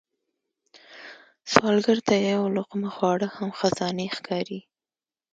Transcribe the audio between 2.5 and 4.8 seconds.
لقمه خواړه هم خزانې ښکاري